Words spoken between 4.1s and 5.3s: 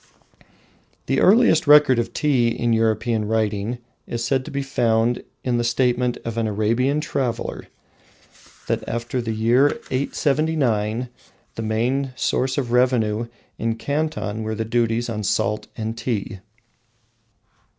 said to be found